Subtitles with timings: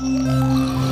[0.00, 0.87] Música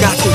[0.00, 0.31] got you.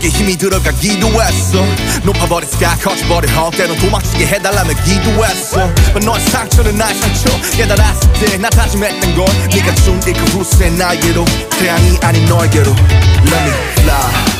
[0.00, 1.62] 거기에 힘이 들어가 기도했어.
[2.02, 5.72] 높아버린 sky 커져버린 헉 때론 도망치게 해달라며 기도했어.
[5.92, 7.28] But 너의 상처는 나의 상처.
[7.56, 9.26] 깨달았을 때나 다짐했던 걸.
[9.54, 11.24] 네가 준일그 후세 나에게로.
[11.58, 12.70] 태양이 아닌 너에게로.
[12.70, 14.39] Let me fly.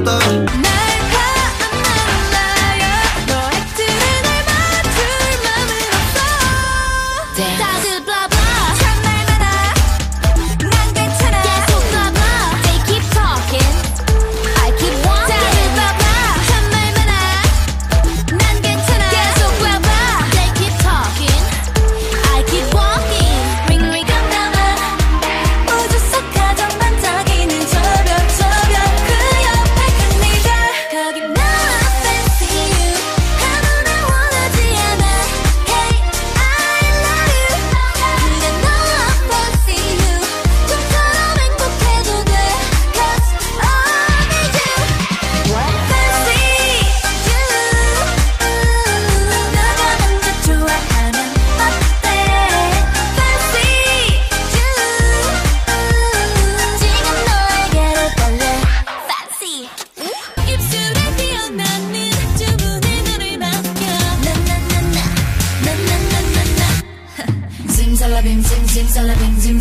[0.00, 0.91] doctor.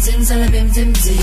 [0.01, 1.21] 찜찜살라빔찜찜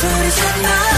[0.00, 0.97] 둘이 둘이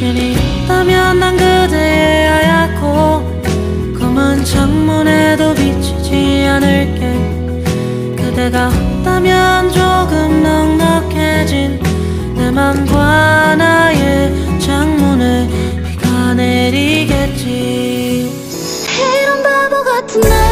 [0.00, 8.16] 비추리라면 난 그대의 하얗고 검은 창문에도 비치지 않을게.
[8.16, 11.82] 그대가 없다면 조금 넉넉해진
[12.34, 15.48] 내 맘과 나의 창문에
[15.84, 17.50] 비가 내리겠지.
[19.20, 20.49] 이런 바보 같은 나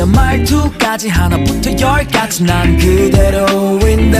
[0.00, 4.18] 있는 말투까지 하나부터 열까지 난 그대로인데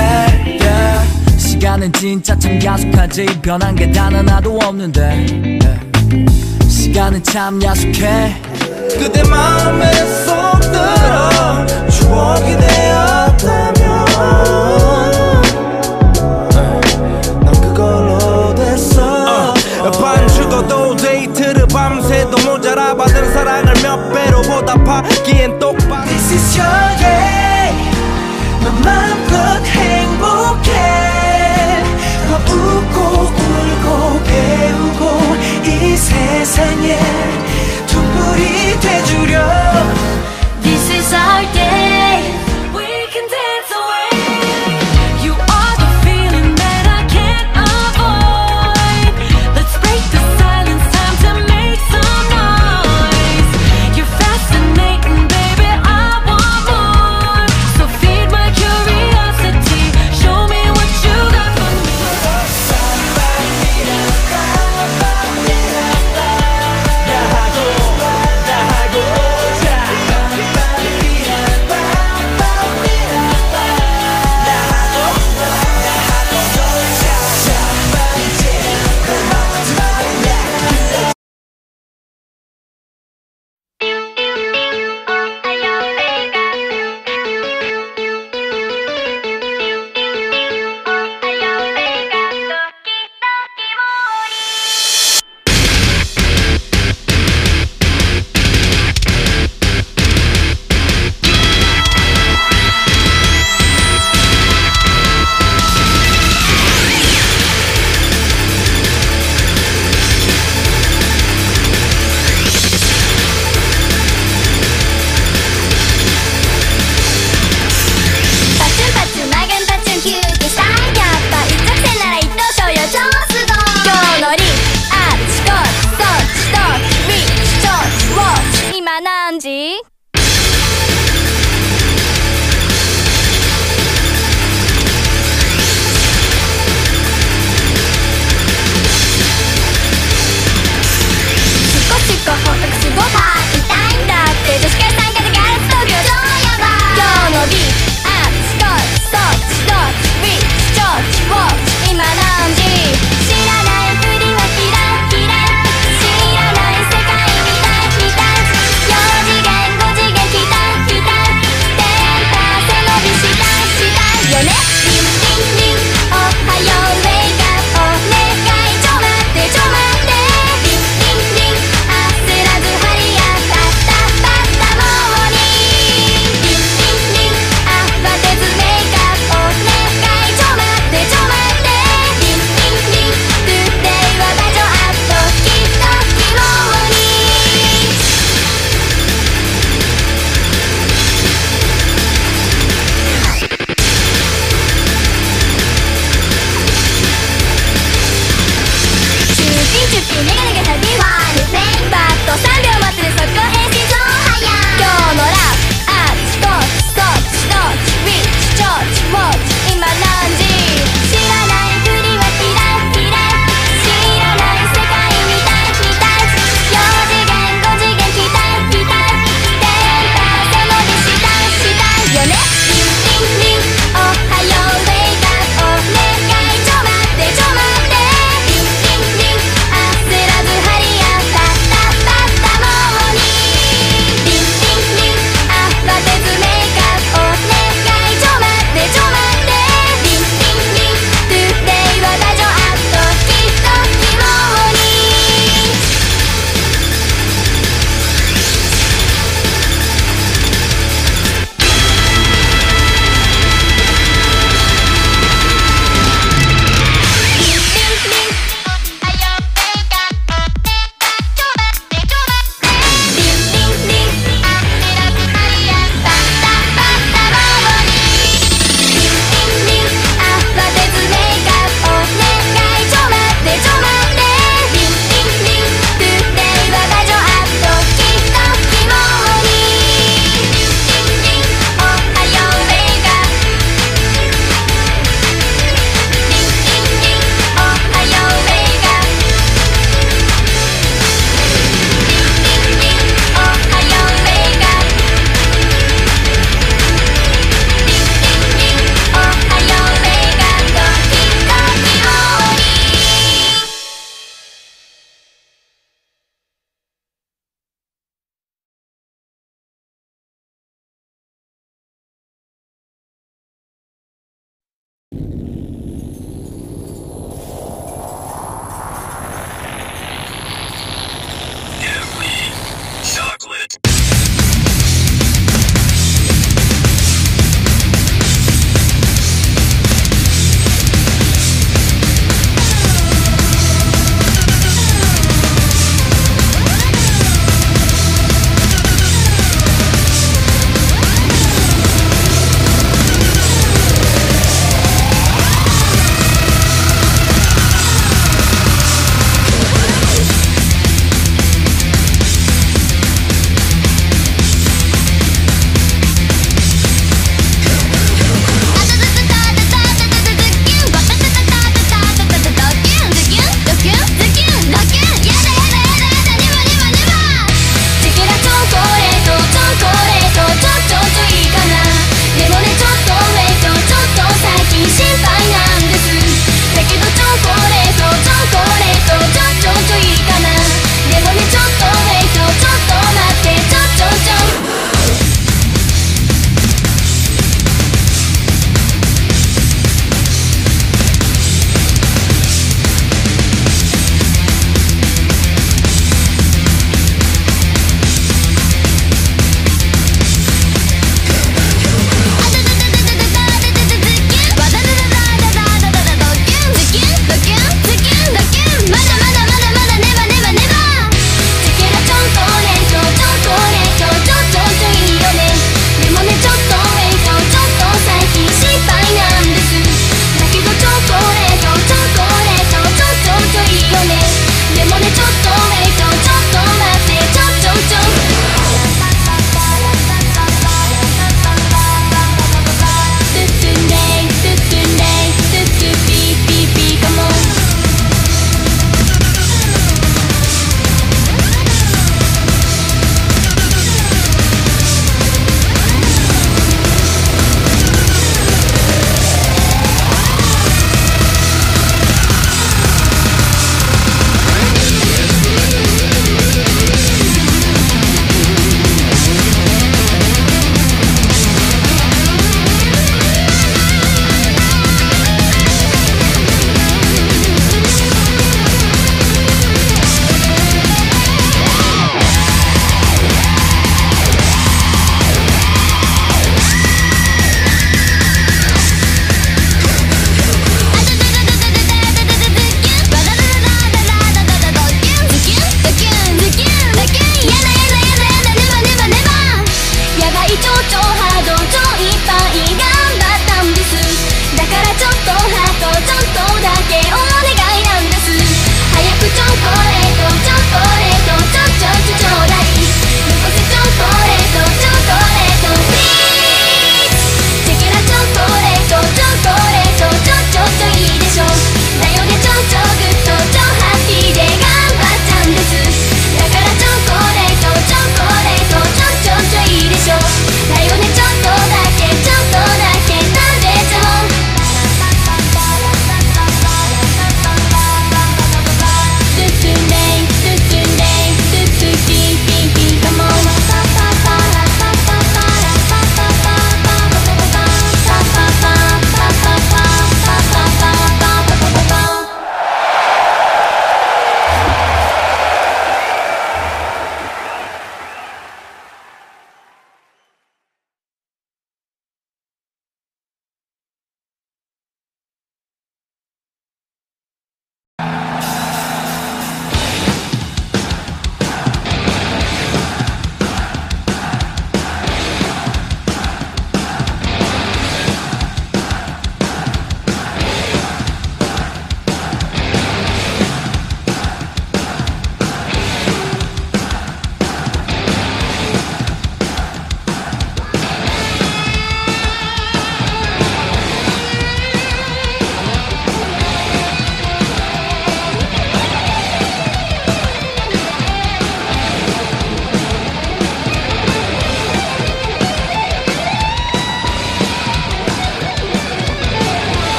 [0.61, 1.39] yeah.
[1.39, 3.25] 시간은 진짜 참 야속하지.
[3.41, 5.81] 변한 게 단 하나도 없는데 yeah.
[6.69, 8.37] 시간은 참 야속해.
[8.99, 9.91] 그대 마음에
[10.27, 11.67] 쏙 들어.
[11.89, 14.05] 추억이 되었다면
[17.43, 19.55] 난 그걸로 됐어.
[19.99, 26.05] 반 죽어도 데이트를 밤새도 모자라 받은 사랑을 몇 배로 보답하기엔 똑바로.
[26.05, 27.75] This is your day
[28.63, 30.71] 넌 마음껏 행복해.
[32.29, 35.03] 너 웃고 울고 배우고
[35.65, 37.01] 이 세상에
[37.89, 39.45] 둥글이 돼주려
[40.63, 41.80] This is our day.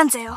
[0.00, 0.29] かんぜよ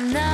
[0.00, 0.29] I'm not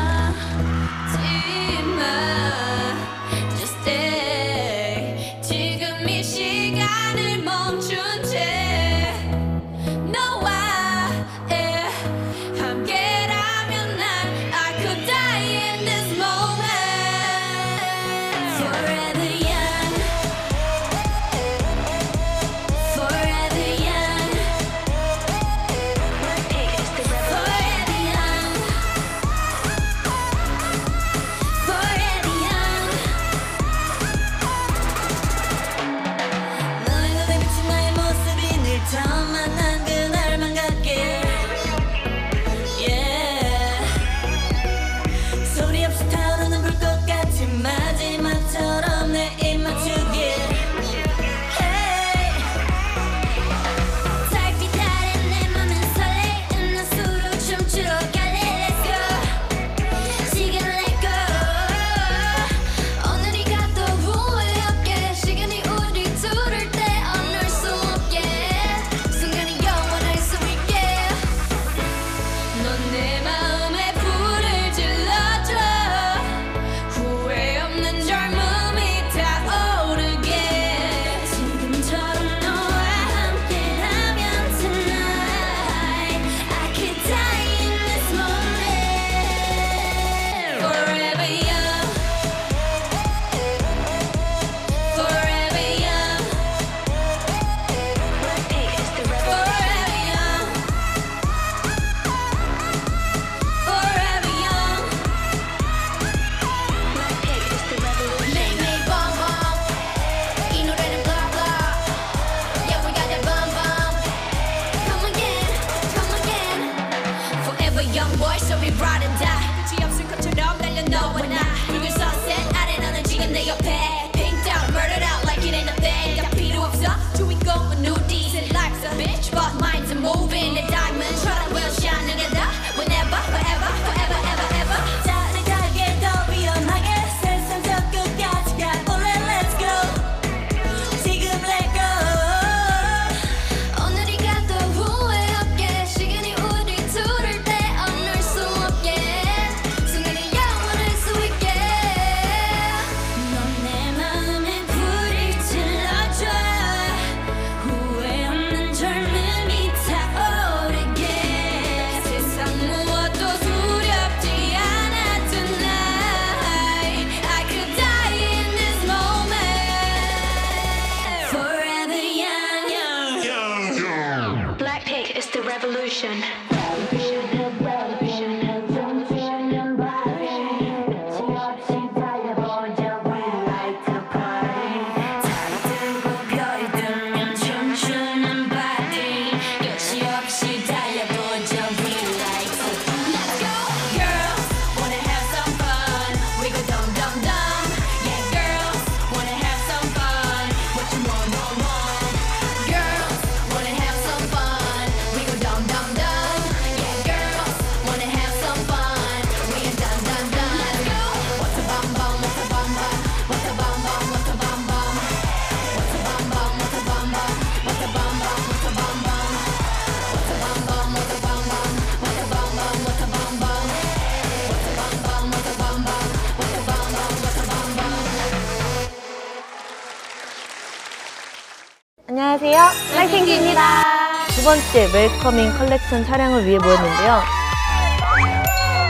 [234.97, 237.22] 웰커밍 컬렉션 촬영을 위해 모였는데요.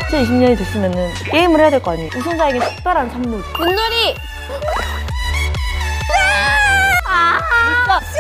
[0.09, 0.93] 2020년이 됐으면
[1.33, 2.11] 게임을 해야 될 거 아니에요.
[2.17, 3.43] 우승자에게 특별한 선물.
[3.59, 4.15] 문놀이!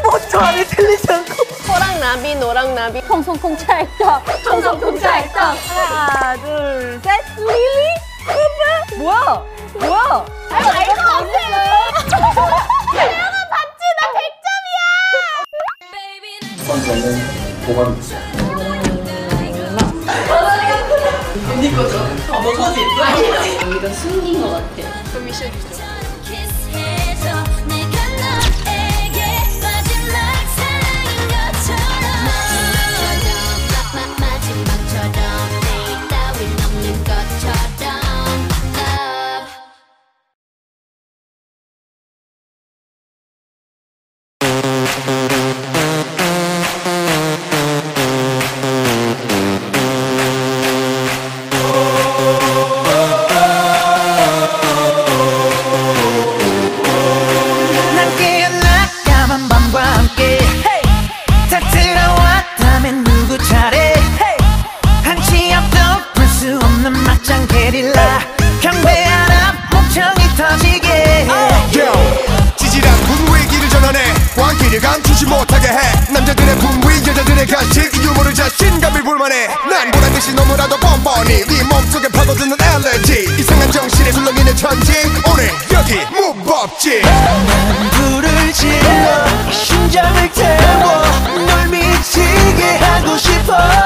[0.02, 1.32] 15초 안에 틀리지 않고.
[1.72, 5.36] 호랑나비, 노랑나비, 콩송콩찰떡, 콩송콩찰떡.
[5.36, 7.20] 하나, 둘, 셋.
[7.36, 7.94] 릴리?
[8.26, 8.96] 쿠브?
[9.02, 9.44] 뭐야?
[9.74, 10.26] 뭐야?
[10.50, 11.54] 아유, 알고 없어요.
[12.10, 12.34] 저는
[13.52, 13.80] 봤지?
[13.96, 14.80] 나 100점이야!
[16.86, 17.35] 저는
[17.66, 18.18] 困るんですよ。
[21.58, 21.90] 你个手，
[77.46, 79.46] 내가질 유머를 자신감이 불만해.
[79.70, 84.92] 난 보란듯이 너무나도 뻔뻔히 네 몸속에 파고드는 엘레지 이상한 정신에 술렁이는 천지.
[85.30, 87.02] 오늘 여기 무법지.
[87.02, 91.02] 난 불을 질러 심장을 태워
[91.46, 93.85] 널 미치게 하고 싶어.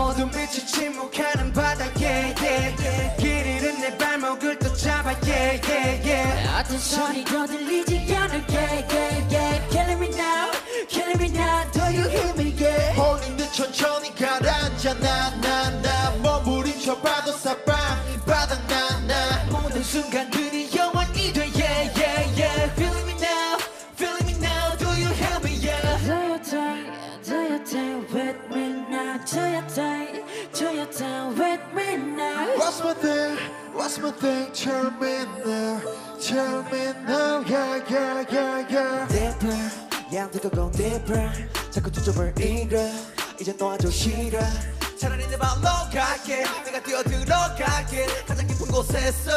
[0.00, 3.16] 모든 빛이 침묵하는 바닥에 yeah, yeah.
[3.18, 6.58] 길 잃은 내 발목을 또 잡아 yeah, yeah, yeah.
[6.58, 9.68] 어떤 소리도 들리지 않을 yeah, yeah, yeah.
[9.68, 10.50] Killing me now,
[10.88, 17.32] killing me now Do you hear me yeah 홀린 듯 천천히 가라앉아 나나나 몸부림쳐 봐도
[17.32, 17.79] 사방
[33.02, 33.36] now
[33.74, 34.50] What's my thing?
[34.52, 35.80] Tell me now
[36.20, 39.08] Tell me now Yeah yeah yeah yeah.
[39.08, 41.30] Deeper 양 뜨거운 deeper
[41.70, 42.80] 자꾸 초점을 잃어.
[43.40, 44.40] 이제 놓아줘 싫어.
[44.98, 45.62] 차라리 내 발로
[45.92, 46.44] 갈게.
[46.64, 48.06] 내가 뛰어 들어갈게.
[48.26, 49.30] 가장 깊은 곳에서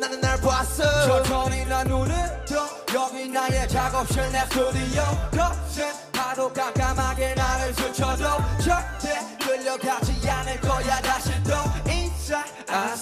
[0.00, 0.82] 나는 날 봤어.
[1.06, 2.14] 천천히 난 눈을
[2.46, 2.66] 떠.
[2.94, 5.02] 여기 나의 작업실 내 스튜디오.
[5.30, 8.24] 거센 파도 깜깜하게 나를 스쳐도
[8.64, 10.09] 절대 끌려가지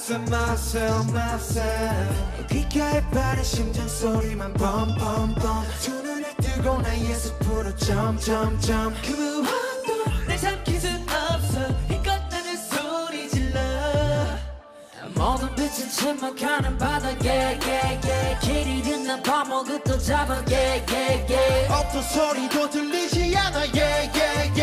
[0.08, 5.34] Said myself myself 귓가에 빠른 심장 소리만 bum
[5.82, 8.24] 두 눈을 뜨고 나의 숲으로 jump
[9.02, 13.60] 그 무엇도 날 삼킬 수 없어 힘껏 나는 소리 질러
[15.14, 18.40] 모든 빛은 침묵하는 바닥에 yeah, yeah.
[18.40, 21.74] 길 잃은 내 발목을 또 잡아 yeah, yeah, yeah.
[21.74, 24.57] 어떤 소리도 들리지 않아 Yeah yeah yeah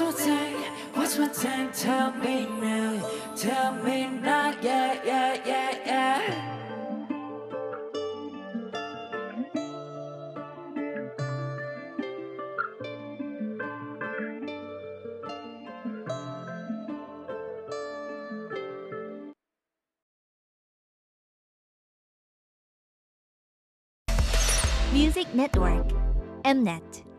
[0.00, 0.54] my thing?
[0.94, 1.70] What's my thing?
[1.72, 3.10] Tell me now.
[3.36, 4.54] Tell me now.
[4.62, 6.56] Yeah, yeah, yeah, yeah.
[24.92, 25.86] Music Network
[26.44, 27.09] Mnet